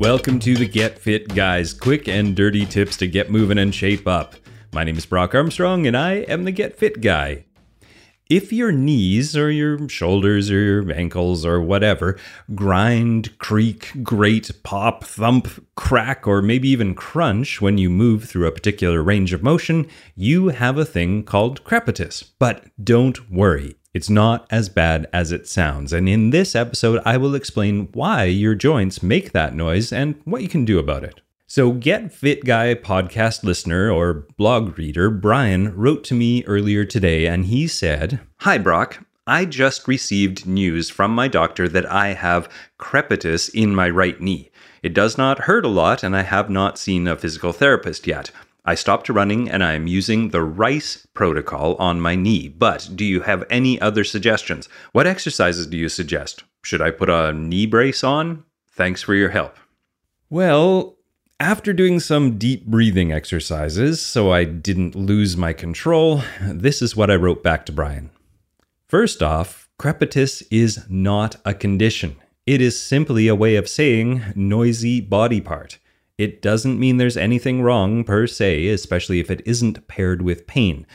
Welcome 0.00 0.38
to 0.38 0.56
the 0.56 0.66
Get 0.66 0.98
Fit 0.98 1.28
Guys, 1.34 1.74
quick 1.74 2.08
and 2.08 2.34
dirty 2.34 2.64
tips 2.64 2.96
to 2.96 3.06
get 3.06 3.30
moving 3.30 3.58
and 3.58 3.74
shape 3.74 4.08
up. 4.08 4.34
My 4.72 4.82
name 4.82 4.96
is 4.96 5.04
Brock 5.04 5.34
Armstrong, 5.34 5.86
and 5.86 5.94
I 5.94 6.20
am 6.20 6.44
the 6.44 6.52
Get 6.52 6.78
Fit 6.78 7.02
Guy. 7.02 7.44
If 8.30 8.50
your 8.50 8.72
knees 8.72 9.36
or 9.36 9.50
your 9.50 9.90
shoulders 9.90 10.50
or 10.50 10.58
your 10.58 10.90
ankles 10.90 11.44
or 11.44 11.60
whatever 11.60 12.18
grind, 12.54 13.36
creak, 13.36 14.02
grate, 14.02 14.50
pop, 14.62 15.04
thump, 15.04 15.66
crack, 15.74 16.26
or 16.26 16.40
maybe 16.40 16.70
even 16.70 16.94
crunch 16.94 17.60
when 17.60 17.76
you 17.76 17.90
move 17.90 18.24
through 18.24 18.46
a 18.46 18.52
particular 18.52 19.02
range 19.02 19.34
of 19.34 19.42
motion, 19.42 19.86
you 20.14 20.48
have 20.48 20.78
a 20.78 20.86
thing 20.86 21.24
called 21.24 21.62
crepitus. 21.62 22.24
But 22.38 22.64
don't 22.82 23.30
worry. 23.30 23.76
It's 23.92 24.08
not 24.08 24.46
as 24.50 24.68
bad 24.68 25.08
as 25.12 25.32
it 25.32 25.48
sounds, 25.48 25.92
and 25.92 26.08
in 26.08 26.30
this 26.30 26.54
episode, 26.54 27.02
I 27.04 27.16
will 27.16 27.34
explain 27.34 27.88
why 27.92 28.24
your 28.24 28.54
joints 28.54 29.02
make 29.02 29.32
that 29.32 29.52
noise 29.52 29.92
and 29.92 30.14
what 30.24 30.42
you 30.42 30.48
can 30.48 30.64
do 30.64 30.78
about 30.78 31.02
it. 31.02 31.20
So, 31.48 31.72
Get 31.72 32.12
Fit 32.12 32.44
Guy 32.44 32.76
podcast 32.76 33.42
listener 33.42 33.90
or 33.90 34.28
blog 34.36 34.78
reader 34.78 35.10
Brian 35.10 35.74
wrote 35.74 36.04
to 36.04 36.14
me 36.14 36.44
earlier 36.44 36.84
today 36.84 37.26
and 37.26 37.46
he 37.46 37.66
said, 37.66 38.20
Hi, 38.42 38.58
Brock. 38.58 39.04
I 39.26 39.44
just 39.44 39.88
received 39.88 40.46
news 40.46 40.88
from 40.88 41.12
my 41.12 41.26
doctor 41.26 41.68
that 41.68 41.90
I 41.90 42.14
have 42.14 42.48
crepitus 42.78 43.52
in 43.52 43.74
my 43.74 43.90
right 43.90 44.20
knee. 44.20 44.52
It 44.84 44.94
does 44.94 45.18
not 45.18 45.40
hurt 45.40 45.64
a 45.64 45.68
lot, 45.68 46.04
and 46.04 46.16
I 46.16 46.22
have 46.22 46.48
not 46.48 46.78
seen 46.78 47.08
a 47.08 47.16
physical 47.16 47.52
therapist 47.52 48.06
yet. 48.06 48.30
I 48.70 48.76
stopped 48.76 49.08
running 49.08 49.50
and 49.50 49.64
I 49.64 49.72
am 49.72 49.88
using 49.88 50.28
the 50.28 50.44
RICE 50.44 51.04
protocol 51.12 51.74
on 51.80 52.00
my 52.00 52.14
knee. 52.14 52.46
But 52.46 52.88
do 52.94 53.04
you 53.04 53.22
have 53.22 53.44
any 53.50 53.80
other 53.80 54.04
suggestions? 54.04 54.68
What 54.92 55.08
exercises 55.08 55.66
do 55.66 55.76
you 55.76 55.88
suggest? 55.88 56.44
Should 56.62 56.80
I 56.80 56.92
put 56.92 57.10
a 57.10 57.32
knee 57.32 57.66
brace 57.66 58.04
on? 58.04 58.44
Thanks 58.70 59.02
for 59.02 59.16
your 59.16 59.30
help. 59.30 59.56
Well, 60.28 60.98
after 61.40 61.72
doing 61.72 61.98
some 61.98 62.38
deep 62.38 62.64
breathing 62.64 63.10
exercises 63.10 64.00
so 64.00 64.30
I 64.30 64.44
didn't 64.44 64.94
lose 64.94 65.36
my 65.36 65.52
control, 65.52 66.22
this 66.40 66.80
is 66.80 66.94
what 66.94 67.10
I 67.10 67.16
wrote 67.16 67.42
back 67.42 67.66
to 67.66 67.72
Brian. 67.72 68.10
First 68.86 69.20
off, 69.20 69.68
crepitus 69.80 70.44
is 70.48 70.86
not 70.88 71.34
a 71.44 71.54
condition. 71.54 72.14
It 72.46 72.60
is 72.60 72.80
simply 72.80 73.26
a 73.26 73.34
way 73.34 73.56
of 73.56 73.68
saying 73.68 74.22
noisy 74.36 75.00
body 75.00 75.40
part. 75.40 75.80
It 76.20 76.42
doesn't 76.42 76.78
mean 76.78 76.98
there's 76.98 77.16
anything 77.16 77.62
wrong 77.62 78.04
per 78.04 78.26
se, 78.26 78.68
especially 78.68 79.20
if 79.20 79.30
it 79.30 79.40
isn't 79.46 79.88
paired 79.88 80.20
with 80.20 80.46
pain. 80.46 80.86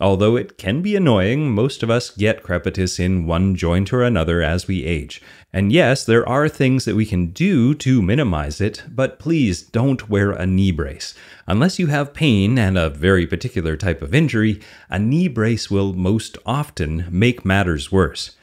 Although 0.00 0.34
it 0.34 0.56
can 0.56 0.80
be 0.80 0.96
annoying, 0.96 1.50
most 1.50 1.82
of 1.82 1.90
us 1.90 2.08
get 2.08 2.42
crepitus 2.42 2.98
in 2.98 3.26
one 3.26 3.54
joint 3.54 3.92
or 3.92 4.02
another 4.02 4.40
as 4.40 4.66
we 4.66 4.82
age. 4.82 5.20
And 5.52 5.72
yes, 5.72 6.06
there 6.06 6.26
are 6.26 6.48
things 6.48 6.86
that 6.86 6.96
we 6.96 7.04
can 7.04 7.32
do 7.32 7.74
to 7.74 8.00
minimize 8.00 8.62
it, 8.62 8.82
but 8.88 9.18
please 9.18 9.60
don't 9.60 10.08
wear 10.08 10.30
a 10.30 10.46
knee 10.46 10.70
brace. 10.70 11.12
Unless 11.46 11.78
you 11.78 11.88
have 11.88 12.14
pain 12.14 12.58
and 12.58 12.78
a 12.78 12.88
very 12.88 13.26
particular 13.26 13.76
type 13.76 14.00
of 14.00 14.14
injury, 14.14 14.58
a 14.88 14.98
knee 14.98 15.28
brace 15.28 15.70
will 15.70 15.92
most 15.92 16.38
often 16.46 17.04
make 17.10 17.44
matters 17.44 17.92
worse. 17.92 18.36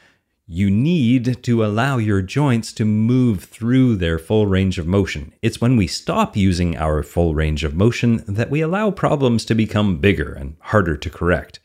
You 0.52 0.68
need 0.68 1.44
to 1.44 1.64
allow 1.64 1.98
your 1.98 2.22
joints 2.22 2.72
to 2.72 2.84
move 2.84 3.44
through 3.44 3.94
their 3.94 4.18
full 4.18 4.48
range 4.48 4.80
of 4.80 4.86
motion. 4.88 5.32
It's 5.42 5.60
when 5.60 5.76
we 5.76 5.86
stop 5.86 6.36
using 6.36 6.76
our 6.76 7.04
full 7.04 7.36
range 7.36 7.62
of 7.62 7.76
motion 7.76 8.24
that 8.26 8.50
we 8.50 8.60
allow 8.60 8.90
problems 8.90 9.44
to 9.44 9.54
become 9.54 9.98
bigger 9.98 10.32
and 10.32 10.56
harder 10.58 10.96
to 10.96 11.08
correct. 11.08 11.60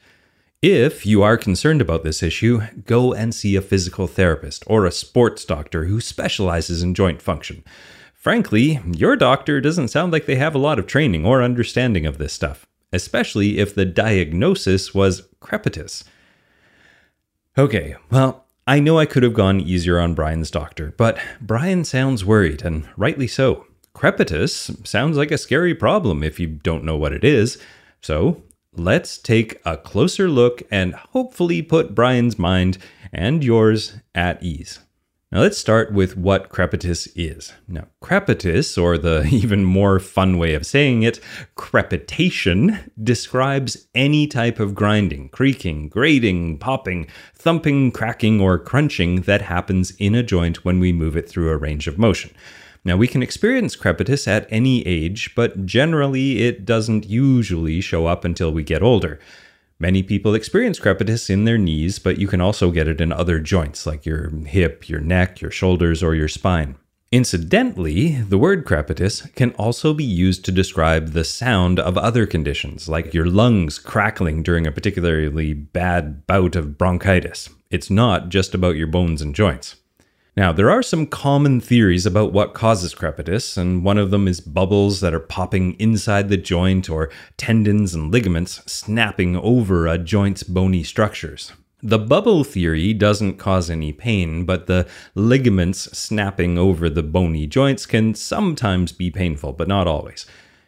If 0.61 1.03
you 1.03 1.23
are 1.23 1.35
concerned 1.35 1.81
about 1.81 2.03
this 2.03 2.21
issue, 2.21 2.61
go 2.85 3.11
and 3.11 3.33
see 3.33 3.55
a 3.55 3.61
physical 3.61 4.05
therapist 4.05 4.63
or 4.67 4.85
a 4.85 4.91
sports 4.91 5.45
doctor 5.45 5.85
who 5.85 5.99
specializes 5.99 6.83
in 6.83 6.93
joint 6.93 7.23
function. 7.23 7.63
Frankly, 8.13 8.81
your 8.91 9.15
doctor 9.15 9.59
doesn't 9.59 9.87
sound 9.87 10.11
like 10.11 10.27
they 10.27 10.35
have 10.35 10.53
a 10.53 10.59
lot 10.59 10.77
of 10.77 10.85
training 10.85 11.25
or 11.25 11.41
understanding 11.41 12.05
of 12.05 12.19
this 12.19 12.33
stuff, 12.33 12.67
especially 12.93 13.57
if 13.57 13.73
the 13.73 13.85
diagnosis 13.85 14.93
was 14.93 15.23
crepitus. 15.41 16.03
Okay, 17.57 17.95
well, 18.11 18.44
I 18.67 18.79
know 18.79 18.97
I 18.97 19.05
could 19.05 19.21
have 19.21 19.35
gone 19.35 19.59
easier 19.59 19.99
on 19.99 20.15
Brian's 20.15 20.49
doctor, 20.49 20.95
but 20.97 21.19
Brian 21.39 21.85
sounds 21.85 22.25
worried, 22.25 22.63
and 22.63 22.89
rightly 22.97 23.27
so. 23.27 23.67
Crepitus 23.93 24.87
sounds 24.87 25.17
like 25.17 25.29
a 25.29 25.37
scary 25.37 25.75
problem 25.75 26.23
if 26.23 26.39
you 26.39 26.47
don't 26.47 26.83
know 26.83 26.97
what 26.97 27.13
it 27.13 27.23
is. 27.23 27.59
So 28.01 28.41
let's 28.73 29.19
take 29.19 29.61
a 29.65 29.77
closer 29.77 30.27
look 30.27 30.63
and 30.71 30.95
hopefully 30.95 31.61
put 31.61 31.93
Brian's 31.93 32.39
mind 32.39 32.79
and 33.13 33.43
yours 33.43 33.97
at 34.15 34.41
ease. 34.41 34.79
Now 35.35 35.41
let's 35.41 35.57
start 35.57 35.91
with 35.91 36.15
what 36.15 36.47
crepitus 36.47 37.09
is. 37.13 37.51
Now, 37.67 37.87
crepitus, 38.01 38.81
or 38.81 38.97
the 38.97 39.27
even 39.33 39.65
more 39.65 39.99
fun 39.99 40.37
way 40.37 40.53
of 40.53 40.65
saying 40.65 41.03
it, 41.03 41.19
crepitation, 41.55 42.89
describes 43.03 43.85
any 43.93 44.27
type 44.27 44.61
of 44.61 44.73
grinding, 44.73 45.27
creaking, 45.27 45.89
grating, 45.89 46.57
popping, 46.57 47.07
thumping, 47.33 47.91
cracking, 47.91 48.39
or 48.39 48.57
crunching 48.57 49.23
that 49.23 49.41
happens 49.41 49.91
in 49.97 50.15
a 50.15 50.23
joint 50.23 50.63
when 50.63 50.79
we 50.79 50.93
move 50.93 51.17
it 51.17 51.27
through 51.27 51.49
a 51.49 51.57
range 51.57 51.89
of 51.89 51.97
motion. 51.97 52.31
Now, 52.85 52.95
we 52.95 53.09
can 53.09 53.21
experience 53.21 53.75
crepitus 53.75 54.29
at 54.29 54.47
any 54.49 54.87
age, 54.87 55.35
but 55.35 55.65
generally 55.65 56.43
it 56.43 56.63
doesn't 56.63 57.07
usually 57.07 57.81
show 57.81 58.05
up 58.05 58.23
until 58.23 58.53
we 58.53 58.63
get 58.63 58.81
older. 58.81 59.19
Many 59.77 60.03
people 60.03 60.33
experience 60.33 60.79
crepitus 60.79 61.29
in 61.29 61.43
their 61.43 61.57
knees, 61.57 61.99
but 61.99 62.17
you 62.17 62.27
can 62.27 62.39
also 62.39 62.71
get 62.71 62.87
it 62.87 63.01
in 63.01 63.11
other 63.11 63.39
joints 63.39 63.85
like 63.85 64.05
your 64.05 64.29
hip, 64.29 64.87
your 64.87 65.01
neck, 65.01 65.41
your 65.41 65.51
shoulders, 65.51 66.01
or 66.01 66.15
your 66.15 66.29
spine. 66.29 66.77
Incidentally, 67.11 68.21
the 68.21 68.37
word 68.37 68.65
crepitus 68.65 69.33
can 69.35 69.51
also 69.51 69.93
be 69.93 70.03
used 70.03 70.43
to 70.45 70.51
describe 70.51 71.09
the 71.09 71.23
sound 71.23 71.79
of 71.79 71.97
other 71.97 72.25
conditions, 72.25 72.89
like 72.89 73.13
your 73.13 73.25
lungs 73.25 73.77
crackling 73.77 74.43
during 74.43 74.65
a 74.65 74.71
particularly 74.71 75.53
bad 75.53 76.25
bout 76.25 76.55
of 76.55 76.77
bronchitis. 76.77 77.49
It's 77.69 77.89
not 77.89 78.29
just 78.29 78.53
about 78.53 78.77
your 78.77 78.87
bones 78.87 79.21
and 79.21 79.35
joints. 79.35 79.75
Now, 80.37 80.51
there 80.51 80.69
are 80.69 80.83
some 80.83 81.07
common 81.07 81.61
theories 81.61 82.05
about 82.05 82.33
what 82.33 82.53
causes 82.53 82.93
crepitus, 82.93 83.57
and 83.57 83.85
one 83.85 83.97
of 83.97 84.11
them 84.11 84.27
is 84.27 84.41
bubbles 84.41 84.99
that 84.99 85.13
are 85.13 85.19
popping 85.19 85.75
inside 85.79 86.27
the 86.27 86.35
joint 86.35 86.89
or 86.89 87.09
tendons 87.37 87.93
and 87.93 88.11
ligaments 88.11 88.61
snapping 88.65 89.37
over 89.37 89.87
a 89.87 89.97
joint's 89.97 90.43
bony 90.43 90.83
structures. 90.83 91.53
The 91.81 91.99
bubble 91.99 92.43
theory 92.43 92.93
doesn't 92.93 93.37
cause 93.37 93.69
any 93.69 93.93
pain, 93.93 94.43
but 94.43 94.67
the 94.67 94.87
ligaments 95.13 95.97
snapping 95.97 96.57
over 96.57 96.89
the 96.89 97.03
bony 97.03 97.47
joints 97.47 97.85
can 97.85 98.13
sometimes 98.13 98.91
be 98.91 99.09
painful, 99.09 99.53
but 99.53 99.69
not 99.69 99.87
always. 99.87 100.25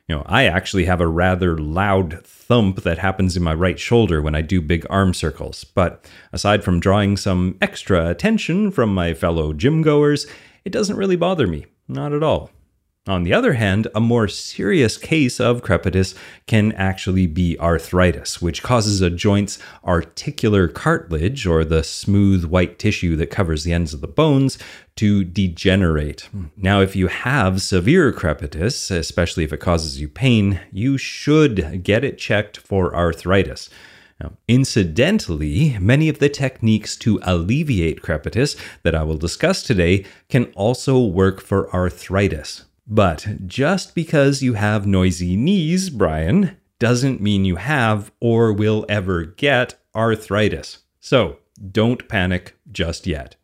You 0.08 0.16
know, 0.16 0.24
I 0.26 0.46
actually 0.46 0.86
have 0.86 1.02
a 1.02 1.08
rather 1.08 1.58
loud 1.58 2.26
thump 2.26 2.84
that 2.84 2.98
happens 2.98 3.36
in 3.36 3.44
my 3.44 3.54
right 3.54 3.78
shoulder 3.78 4.22
when 4.22 4.36
I 4.36 4.42
do 4.42 4.62
big 4.62 4.86
arm 4.90 5.14
circles. 5.14 5.66
But 5.66 6.10
aside 6.32 6.64
from 6.64 6.80
drawing 6.80 7.18
some 7.18 7.58
extra 7.62 8.08
attention 8.10 8.72
from 8.72 8.94
my 8.94 9.14
fellow 9.14 9.52
gym 9.52 9.82
goers, 9.82 10.26
it 10.64 10.72
doesn't 10.72 10.96
really 10.96 11.18
bother 11.18 11.46
me. 11.46 11.66
Not 11.90 12.14
at 12.14 12.24
all. 12.24 12.52
On 13.08 13.24
the 13.24 13.34
other 13.34 13.54
hand, 13.54 13.88
a 13.96 14.02
more 14.02 14.28
serious 14.28 14.98
case 14.98 15.40
of 15.40 15.62
crepitus 15.62 16.14
can 16.46 16.74
actually 16.74 17.26
be 17.26 17.58
arthritis, 17.58 18.42
which 18.42 18.62
causes 18.62 19.00
a 19.00 19.10
joint's 19.10 19.60
articular 19.86 20.68
cartilage, 20.68 21.48
or 21.48 21.64
the 21.64 21.84
smooth 21.84 22.44
white 22.44 22.78
tissue 22.78 23.16
that 23.16 23.32
covers 23.32 23.64
the 23.64 23.72
ends 23.72 23.94
of 23.94 24.02
the 24.02 24.08
bones, 24.08 24.58
to 24.98 25.24
degenerate. 25.24 26.28
Now, 26.58 26.82
if 26.82 26.98
you 26.98 27.08
have 27.08 27.62
severe 27.62 28.12
crepitus, 28.12 28.92
especially 28.92 29.46
if 29.46 29.54
it 29.54 29.62
causes 29.62 30.02
you 30.02 30.10
pain, 30.10 30.60
you 30.72 30.98
should 30.98 31.84
get 31.84 32.04
it 32.04 32.18
checked 32.18 32.58
for 32.58 32.94
arthritis. 32.94 33.70
Now, 34.20 34.34
incidentally, 34.50 35.78
many 35.80 36.10
of 36.10 36.20
the 36.20 36.28
techniques 36.28 36.98
to 36.98 37.22
alleviate 37.24 38.02
crepitus 38.02 38.60
that 38.84 38.96
I 38.96 39.04
will 39.04 39.18
discuss 39.18 39.64
today 39.64 40.06
can 40.28 40.46
also 40.56 41.00
work 41.00 41.40
for 41.40 41.74
arthritis. 41.74 42.66
But 42.88 43.46
just 43.46 43.94
because 43.94 44.42
you 44.42 44.54
have 44.54 44.88
noisy 44.88 45.36
knees, 45.36 45.90
Brian, 45.90 46.56
doesn't 46.80 47.20
mean 47.20 47.44
you 47.44 47.58
have 47.58 48.12
or 48.22 48.54
will 48.54 48.86
ever 48.88 49.26
get 49.26 49.76
arthritis. 49.94 50.80
So 51.02 51.40
don't 51.72 52.08
panic 52.08 52.56
just 52.72 53.06
yet. 53.06 53.36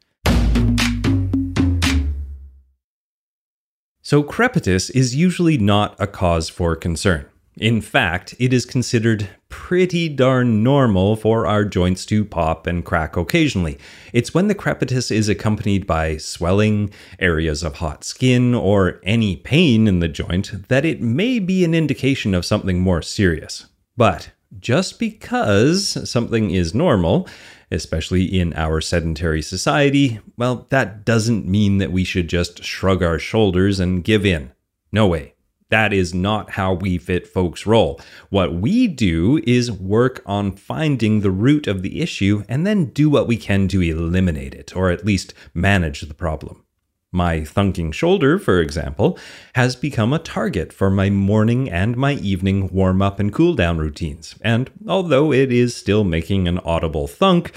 So, 4.05 4.21
crepitus 4.21 4.91
is 4.93 5.15
usually 5.15 5.57
not 5.57 5.95
a 5.97 6.07
cause 6.07 6.49
for 6.49 6.75
concern. 6.75 7.25
In 7.57 7.81
fact, 7.81 8.33
it 8.39 8.51
is 8.51 8.65
considered 8.65 9.29
pretty 9.47 10.09
darn 10.09 10.63
normal 10.63 11.15
for 11.15 11.45
our 11.45 11.63
joints 11.63 12.03
to 12.07 12.25
pop 12.25 12.65
and 12.65 12.83
crack 12.83 13.15
occasionally. 13.15 13.77
It's 14.11 14.33
when 14.33 14.47
the 14.47 14.55
crepitus 14.55 15.11
is 15.11 15.29
accompanied 15.29 15.85
by 15.85 16.17
swelling, 16.17 16.91
areas 17.19 17.61
of 17.61 17.75
hot 17.75 18.03
skin, 18.03 18.55
or 18.55 18.99
any 19.03 19.35
pain 19.35 19.87
in 19.87 19.99
the 19.99 20.07
joint 20.07 20.67
that 20.69 20.83
it 20.83 21.01
may 21.01 21.37
be 21.37 21.63
an 21.63 21.75
indication 21.75 22.33
of 22.33 22.43
something 22.43 22.79
more 22.79 23.03
serious. 23.03 23.67
But 23.95 24.31
just 24.59 24.97
because 24.97 26.09
something 26.09 26.49
is 26.49 26.73
normal, 26.73 27.27
especially 27.69 28.23
in 28.25 28.53
our 28.55 28.81
sedentary 28.81 29.43
society, 29.43 30.19
well, 30.37 30.65
that 30.69 31.05
doesn't 31.05 31.47
mean 31.47 31.77
that 31.77 31.91
we 31.91 32.03
should 32.03 32.29
just 32.29 32.63
shrug 32.63 33.03
our 33.03 33.19
shoulders 33.19 33.79
and 33.79 34.03
give 34.03 34.25
in. 34.25 34.51
No 34.91 35.05
way. 35.07 35.32
That 35.73 35.91
is 35.91 36.13
not 36.13 36.51
how 36.51 36.73
we 36.73 36.99
fit 36.99 37.25
folks 37.25 37.65
roll. 37.65 37.99
What 38.29 38.53
we 38.53 38.87
do 38.87 39.41
is 39.47 39.71
work 39.71 40.21
on 40.23 40.51
finding 40.51 41.21
the 41.21 41.31
root 41.31 41.65
of 41.65 41.81
the 41.81 41.99
issue 41.99 42.43
and 42.47 42.63
then 42.63 42.91
do 42.91 43.09
what 43.09 43.25
we 43.25 43.37
can 43.37 43.67
to 43.69 43.81
eliminate 43.81 44.53
it, 44.53 44.75
or 44.75 44.91
at 44.91 45.03
least 45.03 45.33
manage 45.51 46.01
the 46.01 46.13
problem. 46.13 46.63
My 47.11 47.39
thunking 47.39 47.91
shoulder, 47.91 48.37
for 48.37 48.61
example, 48.61 49.17
has 49.55 49.75
become 49.75 50.13
a 50.13 50.19
target 50.19 50.71
for 50.71 50.91
my 50.91 51.09
morning 51.09 51.71
and 51.71 51.97
my 51.97 52.13
evening 52.13 52.67
warm 52.71 53.01
up 53.01 53.19
and 53.19 53.33
cool 53.33 53.55
down 53.55 53.79
routines. 53.79 54.35
And 54.41 54.69
although 54.87 55.33
it 55.33 55.51
is 55.51 55.75
still 55.75 56.03
making 56.03 56.47
an 56.47 56.59
audible 56.59 57.07
thunk, 57.07 57.51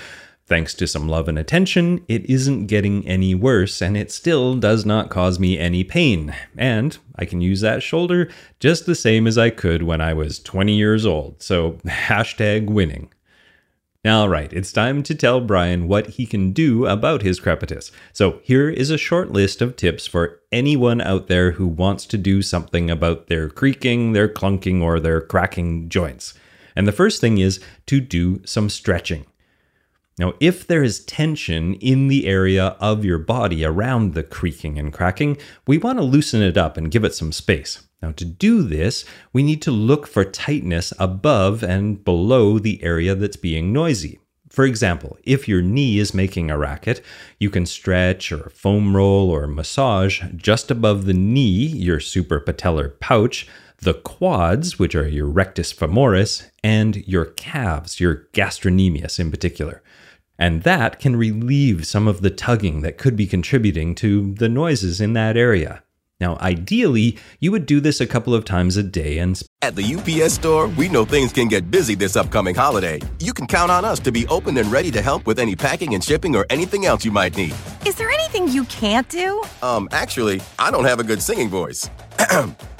Thanks 0.47 0.75
to 0.75 0.87
some 0.87 1.09
love 1.09 1.27
and 1.27 1.37
attention, 1.37 2.05
it 2.07 2.25
isn't 2.27 2.67
getting 2.67 3.05
any 3.05 3.35
worse 3.35 3.83
and 3.83 3.97
it 3.97 4.13
still 4.13 4.55
does 4.55 4.87
not 4.87 5.11
cause 5.11 5.41
me 5.41 5.59
any 5.59 5.83
pain. 5.83 6.37
And 6.57 6.97
I 7.17 7.25
can 7.25 7.41
use 7.41 7.63
that 7.63 7.83
shoulder 7.83 8.31
just 8.61 8.87
the 8.87 8.95
same 8.95 9.27
as 9.27 9.37
I 9.37 9.51
could 9.51 9.83
when 9.83 10.01
I 10.01 10.15
was 10.15 10.39
20 10.39 10.73
years 10.73 11.05
old. 11.05 11.43
So, 11.43 11.73
hashtag 11.85 12.67
winning. 12.67 13.13
All 14.07 14.29
right, 14.29 14.53
it's 14.53 14.71
time 14.71 15.03
to 15.03 15.17
tell 15.17 15.41
Brian 15.41 15.89
what 15.89 16.11
he 16.11 16.27
can 16.27 16.53
do 16.53 16.87
about 16.87 17.23
his 17.23 17.41
crepitus. 17.41 17.91
So, 18.13 18.39
here 18.45 18.71
is 18.71 18.93
a 18.93 18.99
short 18.99 19.33
list 19.33 19.61
of 19.61 19.75
tips 19.75 20.07
for 20.07 20.41
anyone 20.53 21.01
out 21.01 21.27
there 21.27 21.53
who 21.53 21.67
wants 21.67 22.07
to 22.07 22.17
do 22.17 22.41
something 22.41 22.89
about 22.89 23.27
their 23.27 23.49
creaking, 23.49 24.13
their 24.13 24.29
clunking, 24.29 24.81
or 24.81 25.01
their 25.01 25.21
cracking 25.21 25.89
joints. 25.89 26.35
And 26.77 26.87
the 26.87 26.93
first 26.93 27.21
thing 27.21 27.39
is 27.39 27.59
to 27.87 28.01
do 28.01 28.43
some 28.47 28.71
stretching. 28.71 29.27
Now, 30.19 30.33
if 30.41 30.67
there 30.67 30.83
is 30.83 31.05
tension 31.05 31.75
in 31.75 32.09
the 32.09 32.27
area 32.27 32.69
of 32.81 33.05
your 33.05 33.19
body 33.19 33.67
around 33.67 34.15
the 34.15 34.23
creaking 34.23 34.79
and 34.79 34.91
cracking, 34.91 35.37
we 35.67 35.77
want 35.77 35.99
to 35.99 36.05
loosen 36.05 36.41
it 36.41 36.57
up 36.57 36.79
and 36.79 36.91
give 36.91 37.05
it 37.05 37.15
some 37.15 37.33
space. 37.33 37.87
Now, 38.01 38.13
to 38.13 38.25
do 38.25 38.63
this, 38.63 39.05
we 39.35 39.43
need 39.43 39.61
to 39.63 39.71
look 39.71 40.07
for 40.07 40.25
tightness 40.25 40.95
above 40.99 41.63
and 41.63 42.03
below 42.03 42.59
the 42.59 42.83
area 42.83 43.15
that's 43.15 43.37
being 43.37 43.75
noisy. 43.75 44.19
For 44.49 44.65
example, 44.65 45.19
if 45.25 45.49
your 45.49 45.61
knee 45.61 45.99
is 45.99 46.15
making 46.15 46.51
a 46.51 46.57
racket, 46.57 47.03
you 47.39 47.51
can 47.51 47.67
stretch 47.67 48.33
or 48.33 48.49
foam 48.49 48.97
roll 48.97 49.29
or 49.29 49.47
massage 49.47 50.23
just 50.35 50.71
above 50.71 51.05
the 51.05 51.13
knee, 51.13 51.67
your 51.67 51.99
suprapatellar 51.99 52.99
pouch, 53.01 53.47
the 53.81 53.93
quads, 53.93 54.79
which 54.79 54.95
are 54.95 55.07
your 55.07 55.27
rectus 55.27 55.75
femoris, 55.75 56.49
and 56.65 57.07
your 57.07 57.27
calves, 57.27 58.01
your 58.01 58.29
gastrocnemius 58.33 59.21
in 59.21 59.31
particular. 59.31 59.83
And 60.39 60.63
that 60.65 60.99
can 60.99 61.17
relieve 61.17 61.87
some 61.87 62.07
of 62.07 62.21
the 62.21 62.31
tugging 62.31 62.83
that 62.83 62.99
could 62.99 63.17
be 63.17 63.27
contributing 63.27 63.95
to 63.97 64.35
the 64.35 64.49
noises 64.49 65.01
in 65.01 65.15
that 65.15 65.37
area. 65.37 65.83
Now, 66.19 66.39
ideally, 66.41 67.19
you 67.41 67.53
would 67.53 67.67
do 67.67 67.79
this 67.79 68.01
a 68.01 68.07
couple 68.07 68.35
of 68.35 68.47
times 68.47 68.79
a 68.79 68.83
day 68.83 69.19
and. 69.19 69.41
At 69.61 69.77
the 69.77 69.97
UPS 69.97 70.35
store, 70.35 70.69
we 70.69 70.89
know 70.89 71.05
things 71.05 71.31
can 71.31 71.47
get 71.47 71.71
busy 71.71 71.95
this 71.95 72.17
upcoming 72.17 72.55
holiday. 72.55 73.01
You 73.21 73.35
can 73.35 73.47
count 73.47 73.71
on 73.71 73.85
us 73.85 74.01
to 74.01 74.13
be 74.13 74.27
open 74.29 74.57
and 74.57 74.73
ready 74.73 74.91
to 74.93 75.03
help 75.03 75.27
with 75.27 75.39
any 75.39 75.55
packing 75.55 75.95
and 75.95 76.03
shipping 76.03 76.35
or 76.35 76.47
anything 76.49 76.87
else 76.87 77.05
you 77.05 77.11
might 77.11 77.37
need. 77.37 77.55
Is 77.85 77.97
there 77.97 78.09
anything 78.11 78.49
you 78.49 78.65
can't 78.65 79.07
do? 79.11 79.43
Um, 79.63 79.91
actually, 79.93 80.41
I 80.59 80.71
don't 80.71 80.87
have 80.87 81.01
a 81.01 81.05
good 81.05 81.21
singing 81.21 81.51
voice. 81.51 81.91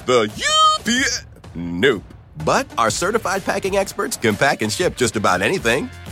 the 0.07 0.31
UPS. 0.79 1.25
Nope. 1.53 2.03
But 2.43 2.67
our 2.77 2.89
certified 2.89 3.43
packing 3.43 3.77
experts 3.77 4.17
can 4.17 4.35
pack 4.35 4.63
and 4.63 4.71
ship 4.71 4.95
just 4.95 5.15
about 5.15 5.43
anything. 5.43 5.91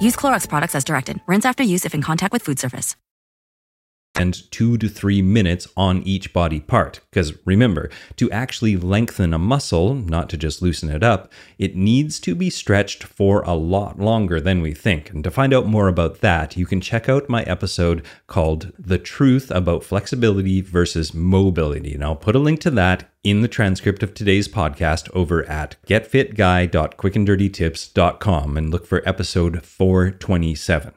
Use 0.00 0.16
Clorox 0.16 0.48
products 0.48 0.74
as 0.74 0.84
directed. 0.84 1.20
Rinse 1.26 1.44
after 1.44 1.62
use 1.62 1.84
if 1.84 1.94
in 1.94 2.02
contact 2.02 2.32
with 2.32 2.42
food 2.42 2.58
surface. 2.58 2.96
And 4.20 4.50
two 4.50 4.76
to 4.76 4.86
three 4.86 5.22
minutes 5.22 5.66
on 5.78 6.02
each 6.02 6.34
body 6.34 6.60
part. 6.60 7.00
Because 7.10 7.32
remember, 7.46 7.88
to 8.16 8.30
actually 8.30 8.76
lengthen 8.76 9.32
a 9.32 9.38
muscle, 9.38 9.94
not 9.94 10.28
to 10.28 10.36
just 10.36 10.60
loosen 10.60 10.90
it 10.90 11.02
up, 11.02 11.32
it 11.58 11.74
needs 11.74 12.20
to 12.20 12.34
be 12.34 12.50
stretched 12.50 13.02
for 13.02 13.40
a 13.42 13.54
lot 13.54 13.98
longer 13.98 14.38
than 14.38 14.60
we 14.60 14.74
think. 14.74 15.08
And 15.08 15.24
to 15.24 15.30
find 15.30 15.54
out 15.54 15.64
more 15.66 15.88
about 15.88 16.20
that, 16.20 16.54
you 16.56 16.66
can 16.66 16.82
check 16.82 17.08
out 17.08 17.30
my 17.30 17.44
episode 17.44 18.04
called 18.26 18.72
The 18.78 18.98
Truth 18.98 19.50
About 19.50 19.84
Flexibility 19.84 20.60
versus 20.60 21.14
Mobility. 21.14 21.94
And 21.94 22.04
I'll 22.04 22.14
put 22.14 22.36
a 22.36 22.40
link 22.40 22.60
to 22.60 22.70
that 22.72 23.08
in 23.24 23.40
the 23.40 23.48
transcript 23.48 24.02
of 24.02 24.12
today's 24.12 24.48
podcast 24.48 25.08
over 25.14 25.48
at 25.48 25.76
getfitguy.quickanddirtytips.com 25.86 28.56
and 28.56 28.70
look 28.70 28.86
for 28.86 29.08
episode 29.08 29.64
427. 29.64 30.92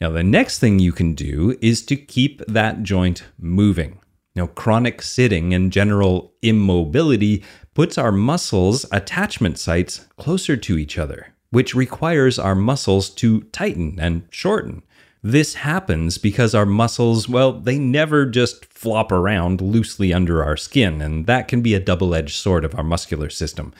Now, 0.00 0.10
the 0.10 0.22
next 0.22 0.60
thing 0.60 0.78
you 0.78 0.92
can 0.92 1.14
do 1.14 1.56
is 1.60 1.84
to 1.86 1.96
keep 1.96 2.40
that 2.46 2.82
joint 2.84 3.24
moving. 3.38 4.00
Now, 4.36 4.46
chronic 4.46 5.02
sitting 5.02 5.52
and 5.52 5.72
general 5.72 6.34
immobility 6.42 7.42
puts 7.74 7.98
our 7.98 8.12
muscles' 8.12 8.86
attachment 8.92 9.58
sites 9.58 10.06
closer 10.16 10.56
to 10.56 10.78
each 10.78 10.98
other. 10.98 11.34
which 11.50 11.74
requires 11.74 12.38
our 12.38 12.54
muscles 12.54 13.10
to 13.10 13.40
tighten 13.52 13.98
and 13.98 14.22
shorten. 14.30 14.82
This 15.22 15.54
happens 15.54 16.18
because 16.18 16.54
our 16.54 16.66
muscles, 16.66 17.28
well, 17.28 17.52
they 17.52 17.78
never 17.78 18.26
just 18.26 18.66
flop 18.66 19.10
around 19.10 19.60
loosely 19.60 20.12
under 20.12 20.44
our 20.44 20.56
skin, 20.56 21.00
and 21.02 21.26
that 21.26 21.48
can 21.48 21.60
be 21.60 21.74
a 21.74 21.80
double 21.80 22.14
edged 22.14 22.36
sword 22.36 22.64
of 22.64 22.74
our 22.76 22.84
muscular 22.84 23.28
system. 23.30 23.72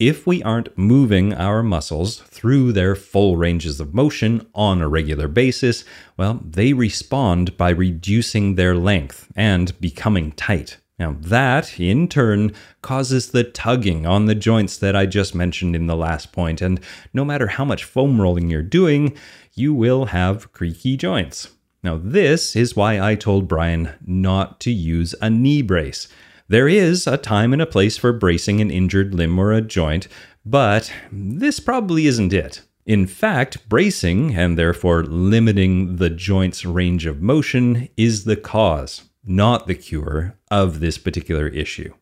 If 0.00 0.26
we 0.26 0.42
aren't 0.42 0.76
moving 0.76 1.32
our 1.32 1.62
muscles 1.62 2.18
through 2.22 2.72
their 2.72 2.96
full 2.96 3.36
ranges 3.36 3.78
of 3.78 3.94
motion 3.94 4.44
on 4.52 4.82
a 4.82 4.88
regular 4.88 5.28
basis, 5.28 5.84
well, 6.16 6.40
they 6.44 6.72
respond 6.72 7.56
by 7.56 7.70
reducing 7.70 8.56
their 8.56 8.74
length 8.74 9.30
and 9.36 9.78
becoming 9.80 10.32
tight. 10.32 10.78
Now, 10.98 11.16
that 11.20 11.78
in 11.78 12.08
turn 12.08 12.54
causes 12.82 13.30
the 13.30 13.44
tugging 13.44 14.04
on 14.04 14.26
the 14.26 14.34
joints 14.34 14.78
that 14.78 14.96
I 14.96 15.06
just 15.06 15.32
mentioned 15.32 15.76
in 15.76 15.86
the 15.86 15.96
last 15.96 16.32
point, 16.32 16.60
and 16.60 16.80
no 17.12 17.24
matter 17.24 17.46
how 17.46 17.64
much 17.64 17.84
foam 17.84 18.20
rolling 18.20 18.50
you're 18.50 18.62
doing, 18.62 19.16
you 19.54 19.72
will 19.72 20.06
have 20.06 20.52
creaky 20.52 20.96
joints. 20.96 21.50
Now, 21.84 22.00
this 22.02 22.56
is 22.56 22.74
why 22.74 23.00
I 23.00 23.14
told 23.14 23.46
Brian 23.46 23.90
not 24.04 24.58
to 24.60 24.72
use 24.72 25.14
a 25.22 25.30
knee 25.30 25.62
brace. 25.62 26.08
There 26.46 26.68
is 26.68 27.06
a 27.06 27.16
time 27.16 27.54
and 27.54 27.62
a 27.62 27.66
place 27.66 27.96
for 27.96 28.12
bracing 28.12 28.60
an 28.60 28.70
injured 28.70 29.14
limb 29.14 29.38
or 29.38 29.52
a 29.52 29.62
joint, 29.62 30.08
but 30.44 30.92
this 31.10 31.58
probably 31.58 32.06
isn't 32.06 32.34
it. 32.34 32.60
In 32.84 33.06
fact, 33.06 33.66
bracing, 33.66 34.34
and 34.34 34.58
therefore 34.58 35.04
limiting 35.04 35.96
the 35.96 36.10
joint's 36.10 36.66
range 36.66 37.06
of 37.06 37.22
motion, 37.22 37.88
is 37.96 38.24
the 38.24 38.36
cause, 38.36 39.04
not 39.24 39.66
the 39.66 39.74
cure, 39.74 40.36
of 40.50 40.80
this 40.80 40.98
particular 40.98 41.48
issue. 41.48 41.94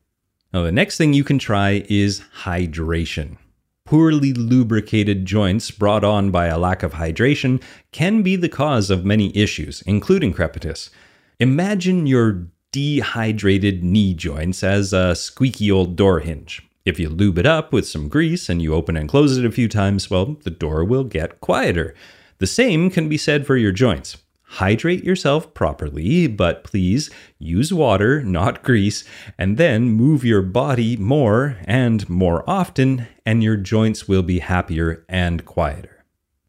Now, 0.52 0.64
the 0.64 0.72
next 0.72 0.96
thing 0.96 1.12
you 1.12 1.22
can 1.22 1.38
try 1.38 1.84
is 1.88 2.22
hydration. 2.42 3.36
Poorly 3.84 4.32
lubricated 4.32 5.24
joints 5.24 5.70
brought 5.70 6.02
on 6.02 6.32
by 6.32 6.46
a 6.46 6.58
lack 6.58 6.82
of 6.82 6.94
hydration 6.94 7.62
can 7.92 8.22
be 8.22 8.34
the 8.34 8.48
cause 8.48 8.90
of 8.90 9.04
many 9.04 9.36
issues, 9.36 9.82
including 9.82 10.34
crepitus. 10.34 10.90
Imagine 11.38 12.08
your 12.08 12.48
dehydrated 12.72 13.84
knee 13.84 14.14
joints 14.14 14.64
as 14.64 14.92
a 14.92 15.14
squeaky 15.14 15.70
old 15.70 15.94
door 15.94 16.20
hinge. 16.20 16.62
If 16.84 16.98
you 16.98 17.08
lube 17.08 17.38
it 17.38 17.46
up 17.46 17.72
with 17.72 17.86
some 17.86 18.08
grease 18.08 18.48
and 18.48 18.60
you 18.60 18.74
open 18.74 18.96
and 18.96 19.08
close 19.08 19.38
it 19.38 19.44
a 19.44 19.52
few 19.52 19.68
times, 19.68 20.10
well, 20.10 20.36
the 20.42 20.50
door 20.50 20.84
will 20.84 21.04
get 21.04 21.40
quieter. 21.40 21.94
The 22.38 22.46
same 22.46 22.90
can 22.90 23.08
be 23.08 23.16
said 23.16 23.46
for 23.46 23.56
your 23.56 23.70
joints. 23.70 24.16
Hydrate 24.42 25.04
yourself 25.04 25.54
properly, 25.54 26.26
but 26.26 26.64
please 26.64 27.08
use 27.38 27.72
water, 27.72 28.22
not 28.22 28.62
grease, 28.62 29.04
and 29.38 29.56
then 29.56 29.90
move 29.90 30.24
your 30.24 30.42
body 30.42 30.96
more 30.96 31.56
and 31.64 32.06
more 32.10 32.42
often, 32.50 33.06
and 33.24 33.42
your 33.42 33.56
joints 33.56 34.08
will 34.08 34.22
be 34.22 34.40
happier 34.40 35.06
and 35.08 35.46
quieter. 35.46 36.04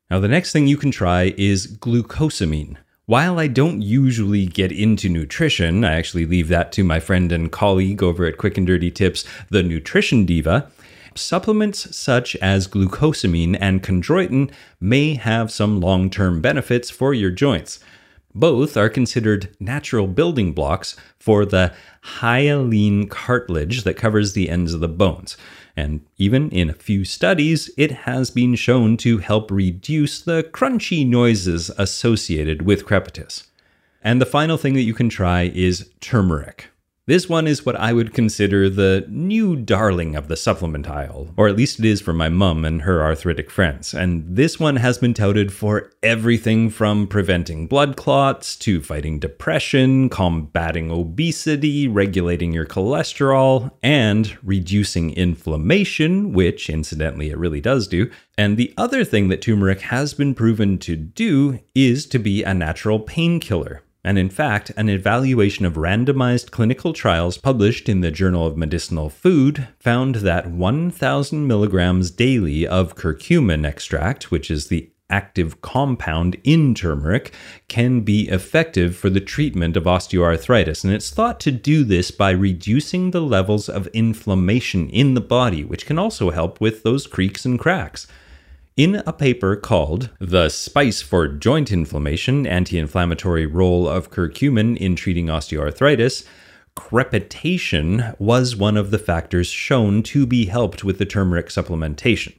Now, 0.10 0.20
the 0.20 0.28
next 0.28 0.52
thing 0.52 0.68
you 0.68 0.78
can 0.78 0.92
try 0.92 1.34
is 1.38 1.78
glucosamine. 1.78 2.78
While 3.06 3.38
I 3.38 3.48
don't 3.48 3.82
usually 3.82 4.46
get 4.46 4.72
into 4.72 5.10
nutrition, 5.10 5.84
I 5.84 5.96
actually 5.96 6.26
leave 6.26 6.48
that 6.48 6.72
to 6.72 6.86
my 6.86 7.02
friend 7.02 7.34
and 7.34 7.52
colleague 7.52 8.02
over 8.02 8.24
at 8.26 8.38
Quick 8.38 8.58
and 8.58 8.66
Dirty 8.66 8.90
Tips, 8.90 9.26
the 9.50 9.62
Nutrition 9.62 10.26
Diva. 10.26 10.72
Supplements 11.14 11.94
such 11.98 12.38
as 12.38 12.66
glucosamine 12.66 13.58
and 13.60 13.84
chondroitin 13.84 14.52
may 14.80 15.16
have 15.16 15.52
some 15.52 15.82
long 15.82 16.10
term 16.10 16.40
benefits 16.40 16.90
for 16.90 17.14
your 17.14 17.30
joints. 17.30 17.82
Both 18.34 18.78
are 18.78 18.90
considered 18.90 19.54
natural 19.60 20.08
building 20.08 20.54
blocks 20.54 20.96
for 21.20 21.44
the 21.44 21.74
hyaline 22.04 23.10
cartilage 23.10 23.84
that 23.84 23.98
covers 23.98 24.32
the 24.32 24.50
ends 24.50 24.74
of 24.74 24.80
the 24.80 24.88
bones. 24.88 25.36
And 25.76 26.02
even 26.18 26.50
in 26.50 26.70
a 26.70 26.74
few 26.74 27.04
studies, 27.04 27.70
it 27.78 27.92
has 27.92 28.30
been 28.30 28.56
shown 28.56 28.96
to 28.98 29.18
help 29.18 29.50
reduce 29.50 30.22
the 30.22 30.44
crunchy 30.44 31.08
noises 31.08 31.72
associated 31.78 32.62
with 32.62 32.86
crepitus. 32.86 33.48
And 34.04 34.22
the 34.22 34.26
final 34.26 34.58
thing 34.58 34.74
that 34.74 34.82
you 34.82 34.94
can 34.94 35.10
try 35.10 35.52
is 35.54 35.90
turmeric. 36.00 36.70
This 37.06 37.28
one 37.28 37.48
is 37.48 37.66
what 37.66 37.76
I 37.76 37.92
would 37.92 38.14
consider 38.14 38.70
the 38.70 39.06
new 39.10 39.58
darling 39.58 40.16
of 40.16 40.30
the 40.30 40.38
supplement 40.38 40.90
aisle, 40.90 41.34
or 41.36 41.50
at 41.50 41.58
least 41.58 41.80
it 41.80 41.84
is 41.84 42.00
for 42.00 42.14
my 42.14 42.30
mum 42.30 42.64
and 42.64 42.84
her 42.84 43.04
arthritic 43.04 43.52
friends. 43.52 43.94
And 43.94 44.24
this 44.26 44.58
one 44.58 44.78
has 44.78 45.00
been 45.00 45.14
touted 45.14 45.52
for 45.52 45.92
everything 46.02 46.70
from 46.70 47.08
preventing 47.08 47.68
blood 47.68 47.98
clots 47.98 48.56
to 48.60 48.82
fighting 48.82 49.20
depression, 49.20 50.08
combating 50.08 50.92
obesity, 50.92 51.90
regulating 51.90 52.54
your 52.54 52.66
cholesterol, 52.66 53.72
and 53.84 54.38
reducing 54.42 55.12
inflammation, 55.12 56.32
which 56.32 56.70
incidentally 56.70 57.32
it 57.32 57.38
really 57.38 57.60
does 57.60 57.86
do. 57.86 58.10
And 58.38 58.56
the 58.56 58.74
other 58.78 59.04
thing 59.04 59.28
that 59.28 59.42
turmeric 59.42 59.82
has 59.82 60.14
been 60.14 60.34
proven 60.34 60.78
to 60.78 60.96
do 60.96 61.60
is 61.76 62.06
to 62.06 62.18
be 62.18 62.44
a 62.44 62.54
natural 62.54 63.02
painkiller. 63.02 63.82
And 64.04 64.18
in 64.18 64.30
fact, 64.30 64.70
an 64.76 64.90
evaluation 64.90 65.66
of 65.66 65.76
randomized 65.76 66.52
clinical 66.52 66.92
trials 66.92 67.38
published 67.38 67.88
in 67.88 68.02
the 68.02 68.12
Journal 68.12 68.46
of 68.46 68.58
Medicinal 68.58 69.10
Food 69.10 69.68
found 69.80 70.16
that 70.16 70.52
1,000 70.52 71.48
milligrams 71.48 72.12
daily 72.12 72.68
of 72.68 72.96
curcumin 72.96 73.66
extract, 73.66 74.30
which 74.30 74.52
is 74.52 74.68
the 74.68 74.90
active 75.10 75.62
compound 75.62 76.36
in 76.44 76.74
turmeric, 76.74 77.34
can 77.68 78.02
be 78.02 78.28
effective 78.30 78.96
for 78.96 79.10
the 79.10 79.22
treatment 79.22 79.78
of 79.78 79.84
osteoarthritis. 79.84 80.84
And 80.84 80.92
it's 80.92 81.12
thought 81.12 81.40
to 81.42 81.52
do 81.52 81.86
this 81.86 82.12
by 82.12 82.32
reducing 82.32 83.12
the 83.12 83.22
levels 83.22 83.70
of 83.70 83.88
inflammation 83.88 84.90
in 84.90 85.14
the 85.14 85.22
body, 85.22 85.64
which 85.64 85.86
can 85.86 86.00
also 86.00 86.32
help 86.32 86.60
with 86.60 86.84
those 86.84 87.08
creaks 87.08 87.46
and 87.46 87.58
cracks. 87.60 88.08
In 88.76 89.04
a 89.06 89.14
paper 89.14 89.56
called 89.56 90.10
The 90.18 90.50
Spice 90.50 91.00
for 91.00 91.28
Joint 91.28 91.72
Inflammation 91.72 92.48
Anti 92.48 92.80
Inflammatory 92.80 93.46
Role 93.46 93.88
of 93.88 94.10
Curcumin 94.10 94.78
in 94.78 94.96
Treating 94.96 95.28
Osteoarthritis, 95.28 96.26
crepitation 96.76 98.16
was 98.18 98.56
one 98.56 98.76
of 98.76 98.90
the 98.90 98.98
factors 98.98 99.46
shown 99.46 100.02
to 100.02 100.26
be 100.26 100.46
helped 100.46 100.84
with 100.84 100.98
the 100.98 101.06
turmeric 101.06 101.50
supplementation. 101.50 102.34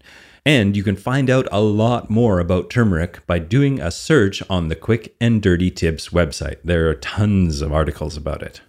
And 0.45 0.77
you 0.77 0.83
can 0.83 0.97
find 0.97 1.31
out 1.31 1.47
a 1.53 1.61
lot 1.61 2.11
more 2.11 2.41
about 2.41 2.69
turmeric 2.69 3.25
by 3.29 3.39
doing 3.39 3.79
a 3.81 3.93
search 3.93 4.43
on 4.51 4.67
the 4.67 4.75
Quick 4.75 5.15
and 5.21 5.41
Dirty 5.41 5.71
Tips 5.71 6.09
website. 6.09 6.57
There 6.65 6.89
are 6.89 6.97
tons 6.97 7.61
of 7.61 7.73
articles 7.73 8.17
about 8.17 8.43
it. 8.43 8.61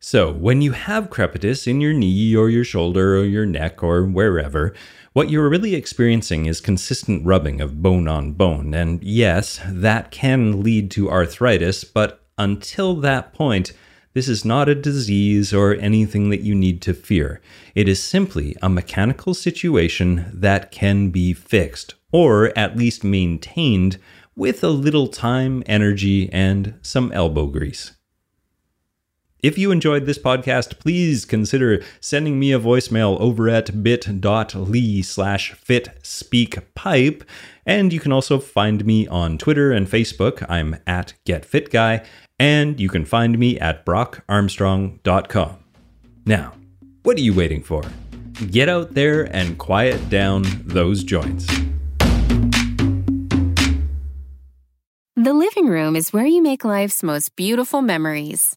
So, 0.00 0.32
when 0.32 0.62
you 0.62 0.72
have 0.72 1.10
crepitus 1.10 1.66
in 1.66 1.80
your 1.80 1.92
knee 1.92 2.36
or 2.36 2.48
your 2.48 2.62
shoulder 2.62 3.16
or 3.16 3.24
your 3.24 3.46
neck 3.46 3.82
or 3.82 4.04
wherever, 4.04 4.72
what 5.12 5.28
you're 5.28 5.48
really 5.48 5.74
experiencing 5.74 6.46
is 6.46 6.60
consistent 6.60 7.26
rubbing 7.26 7.60
of 7.60 7.82
bone 7.82 8.06
on 8.06 8.32
bone. 8.32 8.74
And 8.74 9.02
yes, 9.02 9.60
that 9.66 10.12
can 10.12 10.62
lead 10.62 10.92
to 10.92 11.10
arthritis, 11.10 11.82
but 11.82 12.24
until 12.38 12.94
that 13.00 13.34
point, 13.34 13.72
this 14.14 14.28
is 14.28 14.44
not 14.44 14.68
a 14.68 14.74
disease 14.76 15.52
or 15.52 15.74
anything 15.74 16.30
that 16.30 16.42
you 16.42 16.54
need 16.54 16.80
to 16.82 16.94
fear. 16.94 17.40
It 17.74 17.88
is 17.88 18.00
simply 18.00 18.54
a 18.62 18.68
mechanical 18.68 19.34
situation 19.34 20.30
that 20.32 20.70
can 20.70 21.10
be 21.10 21.32
fixed, 21.32 21.96
or 22.12 22.56
at 22.56 22.76
least 22.76 23.02
maintained, 23.02 23.98
with 24.36 24.62
a 24.62 24.68
little 24.68 25.08
time, 25.08 25.64
energy, 25.66 26.32
and 26.32 26.78
some 26.82 27.10
elbow 27.10 27.46
grease. 27.46 27.97
If 29.40 29.56
you 29.56 29.70
enjoyed 29.70 30.04
this 30.04 30.18
podcast, 30.18 30.80
please 30.80 31.24
consider 31.24 31.80
sending 32.00 32.40
me 32.40 32.50
a 32.50 32.58
voicemail 32.58 33.20
over 33.20 33.48
at 33.48 33.84
bit.ly 33.84 35.00
slash 35.02 35.54
fitspeakpipe. 35.54 37.22
And 37.64 37.92
you 37.92 38.00
can 38.00 38.10
also 38.10 38.40
find 38.40 38.84
me 38.84 39.06
on 39.06 39.38
Twitter 39.38 39.70
and 39.70 39.86
Facebook. 39.86 40.44
I'm 40.48 40.78
at 40.88 41.14
GetFitGuy. 41.24 42.04
And 42.40 42.80
you 42.80 42.88
can 42.88 43.04
find 43.04 43.38
me 43.38 43.60
at 43.60 43.86
brockarmstrong.com. 43.86 45.58
Now, 46.26 46.54
what 47.04 47.16
are 47.16 47.20
you 47.20 47.34
waiting 47.34 47.62
for? 47.62 47.82
Get 48.50 48.68
out 48.68 48.94
there 48.94 49.24
and 49.34 49.56
quiet 49.56 50.08
down 50.08 50.44
those 50.64 51.04
joints. 51.04 51.46
The 55.14 55.32
living 55.32 55.66
room 55.66 55.94
is 55.94 56.12
where 56.12 56.26
you 56.26 56.42
make 56.42 56.64
life's 56.64 57.02
most 57.04 57.36
beautiful 57.36 57.82
memories. 57.82 58.56